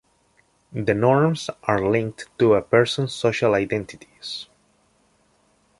The 0.73 0.95
norms 0.95 1.47
are 1.61 1.87
linked 1.87 2.25
to 2.39 2.55
a 2.55 2.63
person's 2.63 3.13
social 3.13 3.53
identities. 3.53 4.47